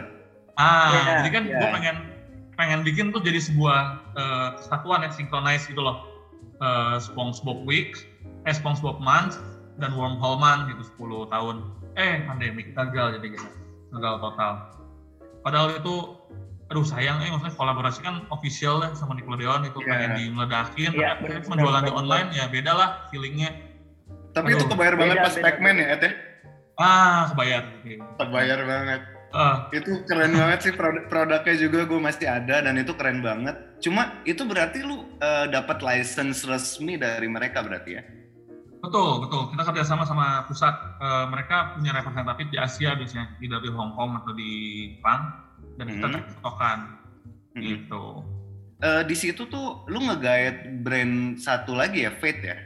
[0.56, 1.58] Ah, Iya, jadi kan iya.
[1.60, 1.98] gue pengen
[2.56, 3.80] pengen bikin tuh jadi sebuah
[4.16, 6.08] eh, kesatuan yang synchronize gitu loh.
[6.56, 7.92] Eh, SpongeBob Week,
[8.46, 9.42] eh SpongeBob Month
[9.78, 11.56] dan Wormhole Month gitu 10 tahun.
[11.96, 13.48] Eh, pandemik gagal jadi gitu.
[13.96, 14.54] Gagal total.
[15.42, 15.96] Padahal itu
[16.66, 19.90] aduh sayang eh maksudnya kolaborasi kan official ya sama Nickelodeon itu Iya.
[19.94, 23.54] pengen dimeledakin Iya, tapi benar, penjualan di online ya beda lah feelingnya
[24.34, 24.74] Tapi itu Aduh.
[24.74, 26.12] kebayar banget Beda, pas Pac-Man ya, Ed ya?
[26.76, 28.04] ah kebayar gitu.
[28.20, 29.02] Kebayar banget.
[29.36, 33.56] Eh, Itu keren banget sih produk produknya juga gue masih ada dan itu keren banget.
[33.80, 38.04] Cuma itu berarti lu uh, dapat license resmi dari mereka berarti ya?
[38.86, 39.42] Betul, betul.
[39.50, 40.74] Kita kerjasama sama pusat.
[41.02, 44.52] Eh, mereka punya representatif di Asia biasanya, di Hong Kong atau di
[44.96, 45.22] Jepang.
[45.76, 46.16] Dan kita Hmm.
[46.22, 46.80] tektokan,
[47.58, 47.62] Hmm.
[47.62, 48.04] gitu.
[48.86, 52.58] Eh, di situ tuh lu nge-guide brand satu lagi ya, Fate ya?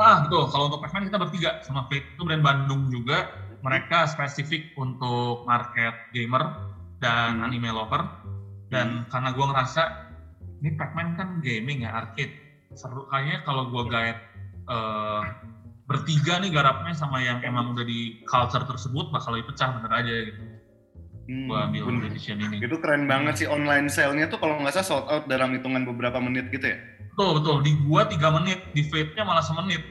[0.00, 0.48] Ah, betul.
[0.52, 2.04] Kalau untuk Pac-Man kita bertiga sama Fate.
[2.16, 3.32] Itu brand Bandung juga.
[3.64, 6.44] Mereka spesifik untuk market gamer
[7.02, 7.46] dan Hmm.
[7.50, 8.04] anime lover.
[8.70, 9.82] Dan karena gue ngerasa,
[10.62, 12.34] ini Pac-Man kan gaming ya, arcade.
[12.76, 14.20] Seru kayaknya kalau gue guide
[14.66, 15.22] eh,
[15.86, 20.14] bertiga nih garapnya sama yang emang udah di culture tersebut bakal lebih pecah bener aja
[20.26, 20.40] gitu.
[21.26, 22.02] Hmm, Gue ambil bener.
[22.06, 22.62] decision ini.
[22.62, 26.18] Itu keren banget sih online sale-nya tuh kalau nggak salah sold out dalam hitungan beberapa
[26.18, 26.78] menit gitu ya.
[27.10, 27.56] Betul, betul.
[27.64, 29.82] Di gua 3 menit, di Fate-nya malah semenit.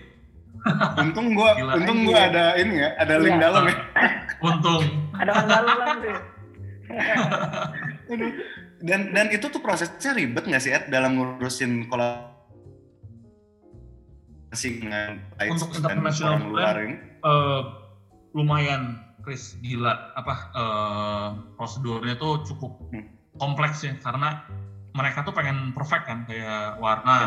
[1.04, 1.76] Untung gua Gila.
[1.76, 3.44] untung gua ada ini ya, ada link Iya.
[3.44, 3.76] dalam ya.
[4.40, 4.84] Untung.
[5.12, 6.20] Ada penggalan tuh.
[8.16, 8.32] Aduh.
[8.80, 11.90] Dan dan itu tuh prosesnya ribet nggak sih Ed dalam ngurusin
[14.56, 15.10] kolaborasi dengan
[15.52, 15.70] Untuk
[16.24, 16.96] orang luar ini?
[17.22, 17.62] Eh,
[18.34, 18.82] lumayan,
[19.22, 20.15] Chris, gila.
[20.15, 21.28] Apa, eh,
[21.60, 23.06] prosedurnya tuh cukup Hmm.
[23.36, 24.48] kompleks ya, karena
[24.96, 27.20] mereka tuh pengen perfect kan, kayak warna,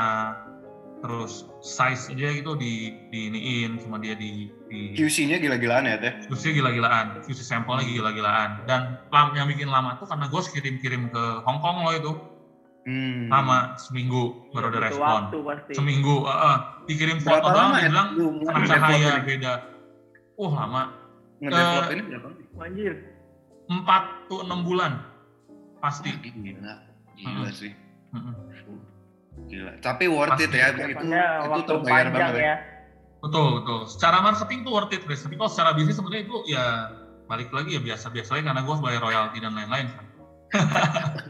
[0.98, 6.26] terus size aja gitu di diiniin sama dia di, di QC-nya gila-gilaan ya Teh.
[6.26, 8.66] QC gila-gilaan, QC sampelnya gila-gilaan.
[8.66, 8.98] Dan
[9.36, 12.12] yang bikin lama tuh karena gue kirim-kirim ke Hong Kong loh itu,
[12.88, 13.28] Hmm.
[13.28, 15.28] lama seminggu baru ada respon.
[15.28, 15.72] Waktu pasti.
[15.76, 16.56] Seminggu, uh, uh,
[16.88, 19.52] dikirim Berapa foto doang, Ed bilang kena cahaya beda.
[20.40, 20.82] Uh lama,
[21.44, 22.28] Ngedevelop ini berapa?
[22.64, 22.94] Anjir.
[23.68, 25.04] 4 tuh 6 bulan
[25.84, 26.16] pasti.
[26.16, 26.74] Gila,
[27.12, 27.52] gila Hmm.
[27.52, 27.76] sih.
[28.16, 28.32] Mm-mm.
[29.52, 29.72] Gila.
[29.84, 30.56] Tapi worth it Pasti.
[30.56, 31.06] ya, itu itu
[31.44, 32.46] waktu terbayar panjang banget ya.
[32.48, 32.56] ya.
[33.20, 33.80] Betul, betul.
[33.84, 35.20] Secara marketing tuh worth it, Chris.
[35.20, 36.64] Tapi kalau secara bisnis sebenarnya itu ya
[37.28, 40.07] balik lagi ya biasa-biasa aja karena gue bayar royalti dan lain-lain kan.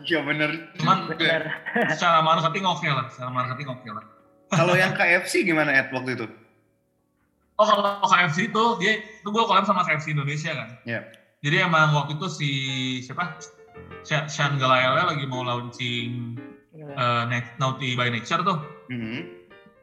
[0.04, 0.72] Iya bener.
[0.78, 1.50] Cuman Bener.
[1.90, 4.04] secara marketing oke lah, secara marketing oke lah.
[4.48, 6.26] Kalau yang KFC gimana Ed waktu itu?
[7.58, 10.68] Oh kalau KFC itu dia itu gue collab sama KFC Indonesia kan.
[10.86, 11.00] Iya.
[11.42, 12.50] Jadi emang waktu itu si
[13.02, 13.36] siapa?
[14.06, 16.38] Sean Galaele lagi mau launching
[16.94, 18.58] uh, Next- Naughty by Nature tuh.
[18.88, 19.26] Hmm.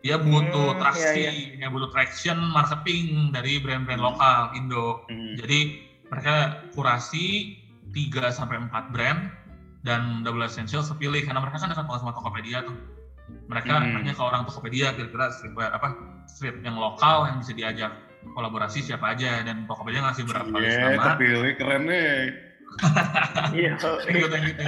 [0.02, 5.04] Dia butuh Hmm, traksi, dia butuh traction marketing dari brand-brand lokal Indo.
[5.10, 5.34] Hmm.
[5.36, 6.36] Jadi mereka
[6.72, 7.58] kurasi
[7.96, 9.32] 3 sampai 4 brand
[9.82, 12.76] dan Double Essential sepilih karena mereka kan dekat banget sama Tokopedia tuh.
[13.48, 13.94] Mereka Hmm.
[13.96, 15.96] nanya ke orang Tokopedia kira-kira streetwear apa
[16.28, 17.92] street yang lokal yang bisa diajak
[18.34, 21.04] kolaborasi siapa aja dan Tokopedia ngasih berapa list Iya, nama.
[21.16, 22.14] kepilih keren nih.
[23.56, 23.72] Iya.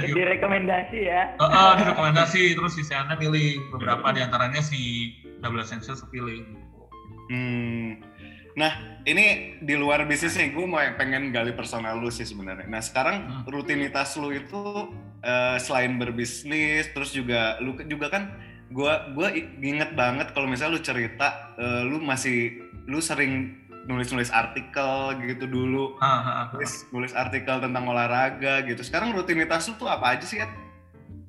[0.08, 1.34] Direkomendasi ya.
[1.36, 5.12] Uh, uh, direkomendasi terus si Seana milih beberapa di antaranya si
[5.42, 6.46] Double Essential sepilih.
[7.28, 8.00] Hmm.
[8.58, 8.72] Nah,
[9.06, 12.66] ini di luar bisnis nih, gue mau pengen gali personal lu sih sebenarnya.
[12.66, 13.42] Nah, sekarang Hmm.
[13.46, 14.62] rutinitas lu itu
[15.18, 18.30] eh, selain berbisnis, terus juga lu juga kan,
[18.70, 22.54] gue gue inget banget kalau misalnya lu cerita, eh, lu masih
[22.86, 26.46] lu sering nulis-nulis artikel gitu dulu, Ah, ah, ah.
[26.54, 28.78] nulis, nulis artikel tentang olahraga gitu.
[28.86, 30.50] Sekarang rutinitas lu tuh apa aja sih, Ed?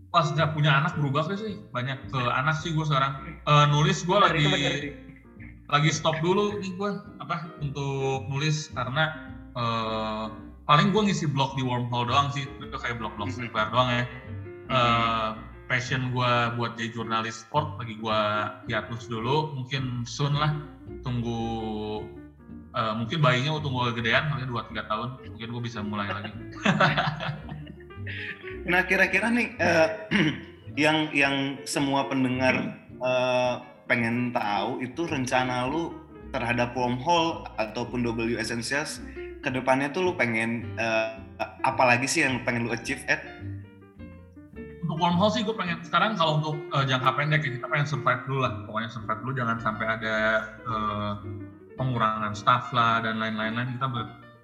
[0.09, 3.25] Pas sejak punya anak berubah sih banyak ke anak sih gue sekarang.
[3.25, 4.73] Eh, nulis gue lagi itu bener.
[5.69, 10.25] Lagi stop dulu nih gue apa untuk nulis karena eh,
[10.65, 13.36] paling gue ngisi blog di wormhole doang sih itu kayak blog-blog Mhm.
[13.38, 14.03] streetwear doang ya.
[14.69, 15.29] Eh,
[15.69, 18.19] passion gue buat jadi jurnalis sport lagi gue
[18.65, 20.58] hiatus dulu mungkin soon lah
[21.05, 21.41] tunggu
[22.73, 26.32] eh, mungkin bayinya tunggu kegedean mungkin dua tiga tahun mungkin gue bisa mulai lagi.
[28.69, 29.89] Nah kira-kira nih uh,
[30.84, 35.97] yang yang semua pendengar uh, pengen tahu itu rencana lu
[36.30, 39.02] terhadap wormhole ataupun W Essentials
[39.41, 41.17] ke depannya tuh lu pengen uh,
[41.63, 43.17] apalagi sih yang pengen lu achieve Ed?
[44.84, 48.21] Untuk wormhole sih gue pengen sekarang kalau untuk uh, jangka pendek ya kita pengen survive
[48.28, 48.54] dulu lah.
[48.67, 50.15] Pokoknya survive dulu jangan sampai ada
[50.67, 51.13] uh,
[51.80, 53.80] pengurangan staff lah dan lain-lain.
[53.80, 53.88] Kita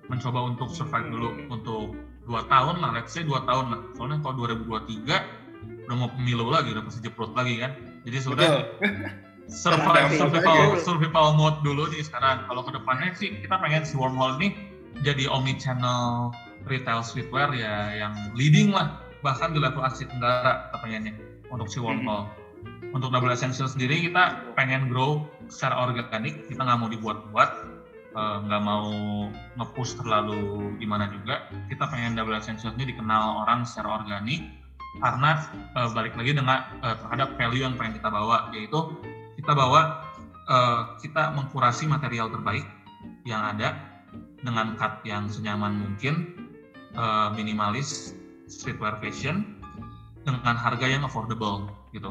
[0.08, 1.30] mencoba untuk survive dulu.
[1.52, 3.82] Untuk dua tahun lah let's say dua tahun lah.
[4.00, 7.76] Soalnya kalau 2023 udah mau pemilu lagi udah pasti jeprot lagi kan.
[8.06, 8.50] Jadi sudah
[9.48, 12.46] survive survival survival mode dulu nih sekarang.
[12.50, 14.58] Kalau ke depannya sih kita pengen si Wormhole ini
[15.04, 16.34] jadi omni channel
[16.66, 21.14] retail streetwear ya yang leading lah bahkan di level Asia Tenggara kita pengennya
[21.50, 22.26] untuk si Wormhole.
[22.30, 22.94] Hmm.
[22.94, 27.50] Untuk Double Essential sendiri kita pengen grow secara organik, kita nggak mau dibuat-buat,
[28.16, 28.88] eh, nggak uh, mau
[29.60, 31.52] nge-push terlalu gimana juga.
[31.68, 34.48] Kita pengen Double Essential ini dikenal orang secara organik
[35.04, 35.44] karena
[35.76, 38.80] uh, balik lagi dengan uh, terhadap value yang pengen kita bawa yaitu
[39.46, 40.02] kita bawa
[40.50, 42.66] uh, kita mengkurasi material terbaik
[43.30, 43.78] yang ada
[44.42, 46.34] dengan cut yang senyaman mungkin
[46.98, 48.18] uh, minimalis
[48.50, 49.62] streetwear fashion
[50.26, 52.10] dengan harga yang affordable gitu.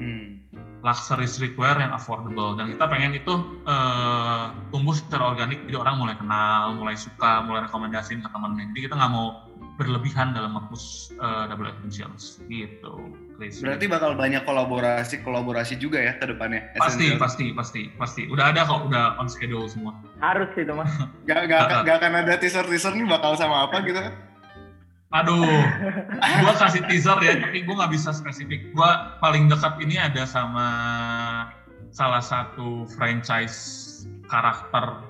[0.00, 0.40] Hmm.
[0.80, 2.56] luxury streetwear yang affordable.
[2.56, 7.68] Dan kita pengen itu uh, tumbuh secara organik jadi orang mulai kenal mulai suka mulai
[7.68, 9.44] rekomendasiin ke teman jadi kita nggak mau
[9.76, 13.64] berlebihan dalam nge uh, double essentials gitu Chris.
[13.64, 16.76] Berarti bakal banyak kolaborasi kolaborasi juga ya ke depannya.
[16.76, 18.28] Pasti pasti pasti pasti.
[18.28, 19.96] Udah ada kok, udah on schedule semua.
[20.20, 20.92] Harus itu mas.
[21.28, 24.12] gak, gak, gak akan ada teaser teaser nih bakal sama apa gitu kan?
[25.10, 25.42] Aduh,
[26.44, 28.60] gua kasih teaser ya, tapi gua nggak bisa spesifik.
[28.76, 30.68] Gua paling dekat ini ada sama
[31.90, 33.56] salah satu franchise
[34.28, 35.00] karakter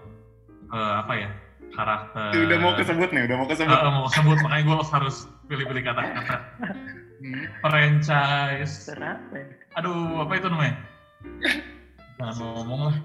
[0.71, 1.31] uh, apa ya?
[1.75, 2.33] Karakter.
[2.33, 3.75] Udah mau kesebut nih, udah mau kesebut.
[3.75, 6.37] Uh, mau kesebut, makanya gua harus pilih-pilih kata-kata
[7.21, 7.45] hmm.
[7.61, 8.89] franchise.
[8.89, 9.39] Berapa?
[9.79, 10.75] aduh apa itu namanya?
[12.21, 12.97] Jangan ngomong lah.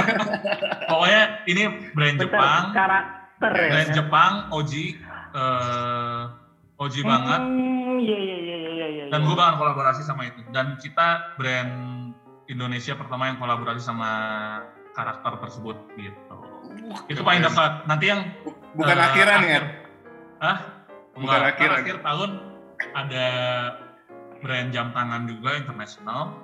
[0.90, 1.62] Pokoknya ini
[1.98, 2.64] brand Bentar, Jepang.
[2.70, 4.84] karakter ya, brand ya, Jepang Oji
[5.34, 6.30] uh,
[6.78, 7.40] Oji hmm, banget.
[8.06, 9.04] iya, iya iya iya iya iya.
[9.10, 10.46] Dan gue bakal kolaborasi sama itu.
[10.54, 11.74] Dan kita brand
[12.46, 14.10] Indonesia pertama yang kolaborasi sama
[14.94, 16.36] karakter tersebut gitu.
[16.70, 17.82] Uh, itu paling dekat.
[17.90, 18.30] Nanti yang
[18.78, 19.60] bukan uh, akhiran ya?
[20.36, 20.84] ah
[21.16, 22.30] bukan akhir akhir tahun
[22.94, 23.26] ada
[24.40, 26.36] brand jam tangan juga internasional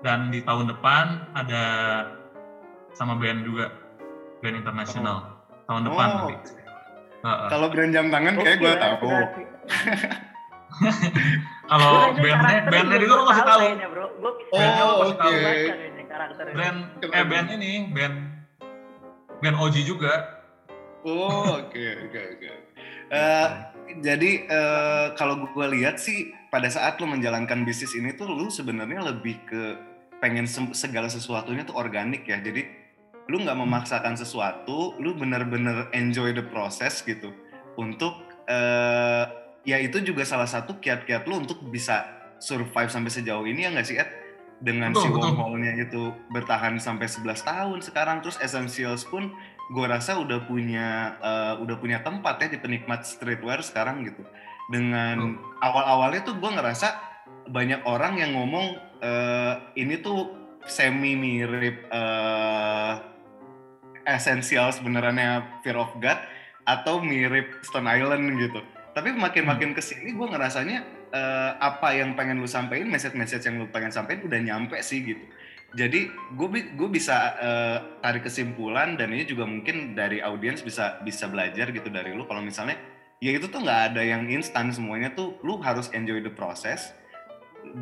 [0.00, 1.64] dan di tahun depan ada
[2.96, 3.70] sama brand juga
[4.40, 5.64] brand internasional oh.
[5.68, 6.16] tahun depan oh.
[6.16, 6.34] nanti.
[7.20, 8.96] Uh, Kalau brand jam tangan kayak gue tahu.
[11.70, 13.60] Kalau bandnya bandnya itu lo kasih tahu.
[14.56, 15.20] Oh oke.
[15.20, 15.70] Okay.
[16.56, 18.16] Brand eh band ini band
[19.44, 20.40] band OG juga.
[21.04, 22.50] Oh oke oke oke.
[23.98, 29.10] Jadi uh, kalau gue lihat sih pada saat lo menjalankan bisnis ini tuh lo sebenarnya
[29.10, 29.62] lebih ke
[30.22, 32.38] pengen segala sesuatunya tuh organik ya.
[32.38, 32.62] Jadi
[33.26, 37.34] lu nggak memaksakan sesuatu, lu bener-bener enjoy the process gitu.
[37.78, 38.14] Untuk
[38.46, 39.24] uh,
[39.66, 42.06] ya itu juga salah satu kiat-kiat lu untuk bisa
[42.40, 44.10] survive sampai sejauh ini ya nggak sih Ed?
[44.60, 49.32] Dengan betul, si wormhole-nya itu bertahan sampai 11 tahun sekarang terus Essentials pun
[49.70, 54.26] gue rasa udah punya uh, udah punya tempat ya di penikmat streetwear sekarang gitu.
[54.66, 55.62] Dengan hmm.
[55.62, 56.88] awal-awalnya tuh gue ngerasa
[57.46, 60.34] banyak orang yang ngomong uh, ini tuh
[60.66, 62.98] semi mirip uh,
[64.04, 66.18] esensial sebenarnya Fear of God
[66.66, 68.60] atau mirip Stone Island gitu.
[68.90, 69.78] Tapi makin-makin hmm.
[69.78, 70.82] ke sini gue ngerasanya
[71.14, 75.22] uh, apa yang pengen lu sampaikan, message-message yang lu pengen sampaikan udah nyampe sih gitu
[75.70, 81.30] jadi gue gue bisa uh, tarik kesimpulan dan ini juga mungkin dari audiens bisa bisa
[81.30, 82.26] belajar gitu dari lu.
[82.26, 82.74] Kalau misalnya
[83.22, 86.90] ya itu tuh nggak ada yang instan semuanya tuh lu harus enjoy the process.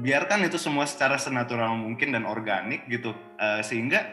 [0.04, 4.04] Biarkan itu semua secara senatural mungkin dan organik gitu uh, sehingga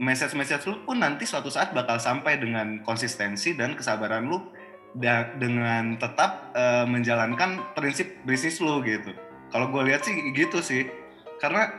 [0.00, 4.40] message-message lu pun nanti suatu saat bakal sampai dengan konsistensi dan kesabaran lu
[4.96, 9.12] da dengan tetap uh, menjalankan prinsip bisnis lu gitu.
[9.52, 10.88] Kalau gue lihat sih gitu sih.
[11.38, 11.70] Karena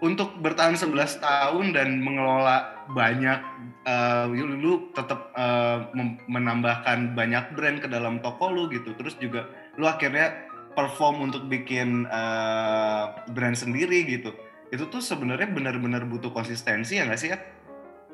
[0.00, 3.40] untuk bertahan 11 tahun dan mengelola banyak
[3.84, 5.92] uh, lu tetap uh,
[6.26, 8.96] menambahkan banyak brand ke dalam toko lu gitu.
[8.96, 14.32] Terus juga lu akhirnya perform untuk bikin uh, brand sendiri gitu.
[14.72, 17.38] Itu tuh sebenarnya benar-benar butuh konsistensi ya nggak sih ya?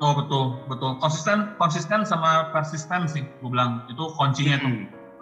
[0.03, 0.99] Oh betul betul.
[1.01, 3.87] Konsisten konsisten sama persisten sih gue bilang.
[3.87, 4.65] Itu kuncinya hmm.
[4.65, 4.75] tuh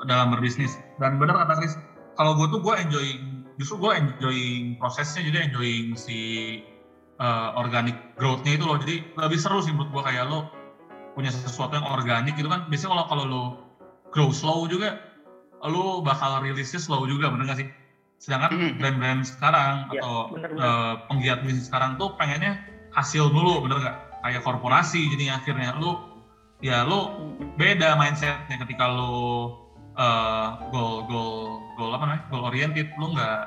[0.10, 0.82] dalam berbisnis.
[0.98, 1.78] Dan benar kata Chris
[2.16, 3.08] kalau gue tuh gue enjoy
[3.56, 6.18] justru gue enjoying prosesnya jadi enjoying si
[7.20, 10.50] uh, organic growth-nya itu loh jadi lebih seru sih menurut gue kayak lo
[11.16, 13.44] punya sesuatu yang organik gitu kan biasanya kalau kalau lo
[14.12, 15.00] grow slow juga
[15.66, 17.70] lu bakal rilisnya slow juga bener gak sih?
[18.22, 18.78] Sedangkan Mhm.
[18.78, 20.62] brand-brand sekarang Ya, atau bener-bener.
[20.62, 22.62] eh, penggiat bisnis sekarang tuh pengennya
[22.94, 23.98] hasil dulu bener gak?
[24.22, 25.98] Kayak korporasi jadi akhirnya lu
[26.62, 27.58] ya lu Mm-mm.
[27.58, 29.52] beda mindsetnya ketika lu
[29.96, 32.24] eh, goal goal goal apa namanya?
[32.32, 32.88] Goal oriented.
[33.00, 33.40] Lu nggak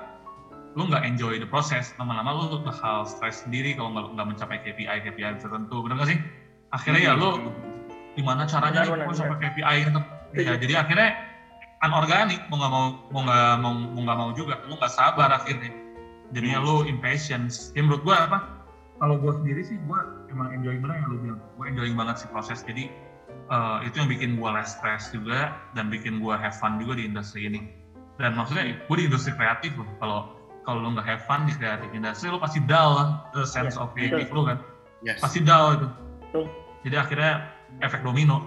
[0.77, 1.93] lu nggak enjoy the process.
[1.97, 5.77] Lama-lama lu bakal stres sendiri kalau nggak nggak mencapai KPI KPI tertentu.
[5.83, 6.19] Bener gak sih?
[6.71, 7.49] Akhirnya ya lu
[8.19, 10.01] gimana caranya Benar, benar, sampai KPI itu
[10.45, 11.11] ya jadi akhirnya
[11.83, 12.41] anorganik.
[12.53, 14.55] Mau nggak mau mau nggak mau mau nggak mau juga.
[14.69, 15.73] Lu nggak sabar akhirnya.
[16.31, 17.73] Jadinya lu impatience.
[17.73, 18.39] Ya menurut gua apa?
[19.01, 21.41] Kalau gua sendiri sih gua emang enjoying bener yang lu bilang.
[21.57, 22.61] Gua enjoying banget sih proses.
[22.63, 22.93] Jadi
[23.49, 27.05] eh, itu yang bikin gua less stress juga dan bikin gua have fun juga di
[27.05, 27.61] industri ini.
[28.17, 29.89] Dan maksudnya gua di industri kreatif loh.
[29.99, 30.21] Kalau
[30.63, 33.81] kalau lu nggak have fun di kreatif industri lu pasti dull lah the sense Iya,
[33.81, 34.59] of creative lu kan?
[35.01, 35.19] Yes.
[35.19, 35.87] pasti dull itu.
[36.21, 36.45] Betul.
[36.83, 37.33] jadi akhirnya
[37.81, 38.45] efek domino.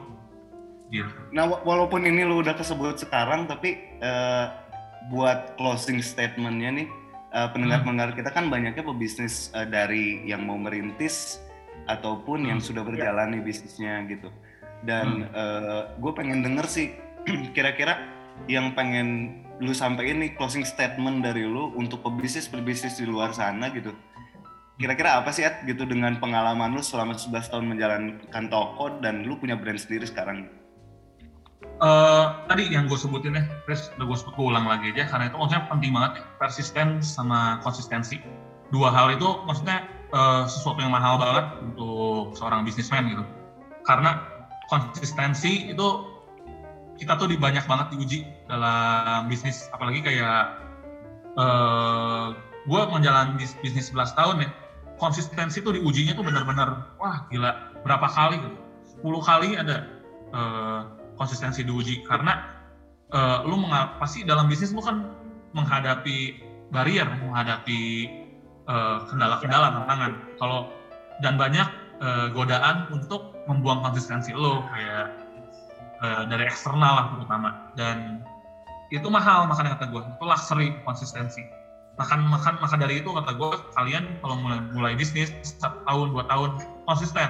[0.88, 1.08] Gitu.
[1.32, 4.46] Nah, wa- walaupun ini lu udah kesebut sekarang, tapi eh,
[5.08, 6.88] buat closing statementnya nih,
[7.32, 11.40] eh, pendengar-pendengar kita kan banyaknya pebisnis eh, dari yang mau merintis
[11.88, 12.68] ataupun yang Hmm.
[12.70, 14.30] sudah berjalan nih bisnisnya gitu.
[14.82, 15.30] Dan
[16.02, 16.98] gue pengen denger sih,
[17.56, 18.02] kira-kira
[18.50, 23.94] yang pengen lu sampaikan nih closing statement dari lu untuk pebisnis-pebisnis di luar sana gitu.
[24.82, 29.38] Kira-kira apa sih Ed gitu dengan pengalaman lu selama 11 tahun menjalankan toko dan lu
[29.38, 30.50] punya brand sendiri sekarang?
[31.62, 35.30] Eh, tadi yang gue sebutin ya, Chris, udah gue sebut gue ulang lagi aja, karena
[35.30, 38.18] itu maksudnya penting banget ya, persisten sama konsistensi.
[38.74, 43.24] Dua hal itu maksudnya eh, sesuatu yang mahal banget untuk seorang bisnismen gitu.
[43.86, 44.41] Karena
[44.72, 45.88] konsistensi itu
[46.96, 50.64] kita tuh di banyak banget diuji dalam bisnis, apalagi kayak
[51.36, 52.28] eh
[52.62, 54.50] gue menjalani bis- bisnis 11 tahun ya,
[54.96, 58.58] konsistensi tuh diujinya tuh benar-benar wah gila berapa kali gitu.
[59.04, 59.78] 10 kali ada
[60.32, 60.82] eh,
[61.20, 62.64] konsistensi diuji karena
[63.12, 63.60] eh, lu
[64.00, 65.12] pasti dalam bisnis lu kan
[65.52, 66.40] menghadapi
[66.72, 68.08] barrier, menghadapi
[69.12, 70.12] kendala-kendala tantangan.
[70.40, 70.72] Kalau
[71.20, 71.68] dan banyak
[72.02, 75.08] eh, godaan untuk membuang konsistensi lo kayak
[76.02, 77.50] eh, dari eksternal lah terutama.
[77.78, 78.26] Dan
[78.92, 81.46] itu mahal makanya kata gue itu luxury konsistensi.
[81.96, 86.24] Makan makan maka dari itu kata gue kalian kalau mulai mulai bisnis satu tahun dua
[86.28, 86.50] tahun
[86.90, 87.30] konsisten.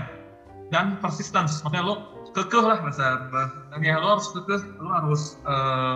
[0.71, 1.95] Dan persistence maksudnya lo
[2.31, 5.95] kekeh lah bahasa bahasanya lo harus kekeh lo harus eh,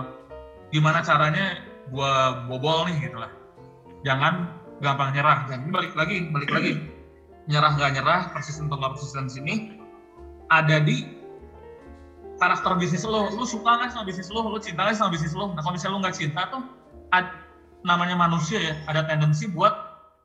[0.76, 3.32] gimana caranya gua bobol nih gitu lah.
[4.04, 4.52] Jangan
[4.84, 5.48] gampang nyerah.
[5.48, 6.95] Dan ini balik lagi balik lagi
[7.46, 9.78] nyerah nggak nyerah persisten atau nggak persisten sini
[10.50, 11.06] ada di
[12.42, 15.54] karakter bisnis lo lo suka nggak sama bisnis lo lo cinta nggak sama bisnis lo
[15.54, 16.62] nah kalau misalnya lo nggak cinta tuh
[17.16, 17.36] ad-
[17.86, 19.72] namanya manusia ya ada tendensi buat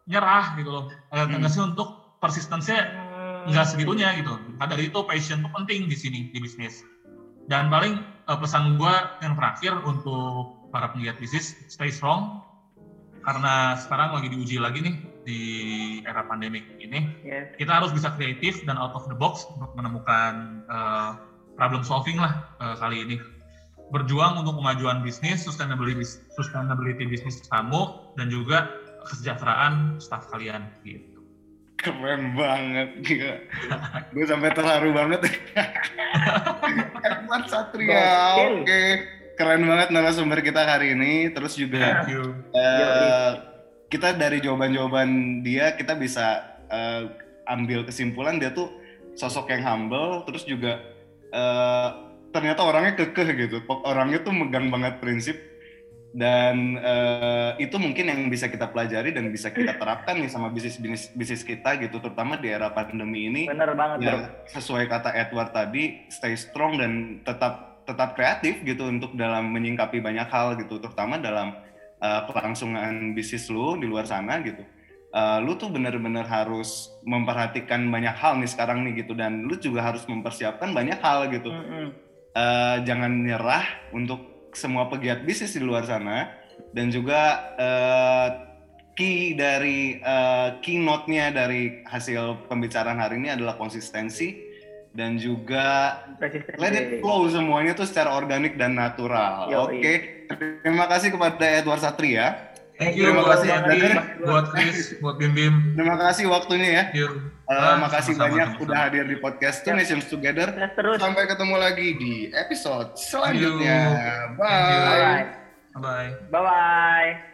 [0.09, 1.39] nyerah gitu loh ada Hmm.
[1.39, 3.09] tendensi untuk persistensinya
[3.49, 4.37] nggak segitunya gitu.
[4.61, 6.85] Maka dari itu passion itu penting di sini di bisnis.
[7.49, 12.45] Dan paling eh, pesan gue yang terakhir untuk para penggiat bisnis stay strong
[13.25, 15.43] karena sekarang lagi diuji lagi nih di
[16.03, 17.53] era pandemik ini Yes.
[17.55, 21.11] kita harus bisa kreatif dan out of the box untuk menemukan eh,
[21.55, 23.17] problem solving lah eh, kali ini
[23.91, 26.01] berjuang untuk kemajuan bisnis sustainability
[26.33, 28.71] sustainability bisnis kamu dan juga
[29.03, 31.19] kesejahteraan staff kalian gitu.
[31.75, 33.41] Keren banget, gila.
[34.13, 35.25] Gue sampai terharu banget.
[37.01, 38.83] Edward Satria, oke.
[39.41, 41.33] Keren banget narasumber kita hari ini.
[41.33, 42.37] Terus juga Thank you.
[42.53, 43.31] eh,
[43.91, 47.11] kita dari jawaban-jawaban dia kita bisa eh,
[47.51, 48.71] ambil kesimpulan dia tuh
[49.19, 50.23] sosok yang humble.
[50.31, 50.79] Terus juga
[51.35, 51.89] eh,
[52.31, 53.57] ternyata orangnya kekeh gitu.
[53.67, 55.37] Orangnya tuh megang banget prinsip
[56.11, 60.75] dan eh, itu mungkin yang bisa kita pelajari dan bisa kita terapkan nih sama bisnis
[60.83, 64.11] bisnis bisnis kita gitu terutama di era pandemi ini Bener banget, bro.
[64.11, 64.15] ya
[64.51, 70.27] sesuai kata Edward tadi stay strong dan tetap tetap kreatif gitu untuk dalam menyingkapi banyak
[70.27, 71.55] hal gitu terutama dalam
[72.01, 74.65] uh, kelangsungan bisnis lu di luar sana gitu.
[75.11, 79.15] Uh, lu tuh bener-bener harus memperhatikan banyak hal nih sekarang nih gitu.
[79.15, 81.53] Dan lu juga harus mempersiapkan banyak hal gitu.
[81.53, 82.11] Mm-mm.
[82.31, 86.31] Eh, jangan nyerah untuk semua pegiat bisnis di luar sana.
[86.71, 88.29] Dan juga eh,
[88.95, 94.47] key dari eh, keynote-nya dari hasil pembicaraan hari ini adalah konsistensi
[94.95, 95.99] dan juga
[96.59, 99.51] let it flow semuanya tuh secara organik dan natural.
[99.67, 100.20] Oke,
[100.61, 102.51] terima kasih kepada Edward Satria.
[102.75, 104.25] Thank you Terima kasih, Edward.
[104.25, 105.55] buat Chris, buat Bim Bim.
[105.77, 106.85] Terima kasih waktunya ya.
[106.89, 107.09] Thank you.
[107.45, 108.65] Eh, Ah, makasih banyak sama-sama.
[108.65, 109.83] udah hadir di podcast Two Ya.
[109.83, 110.49] Nations Together.
[110.73, 110.97] Terus.
[110.97, 113.79] Sampai ketemu lagi di episode selanjutnya.
[113.85, 114.39] You.
[114.39, 114.49] Bye.
[114.87, 115.29] Alright.
[115.77, 116.09] Bye.
[116.31, 117.30] Bye-bye.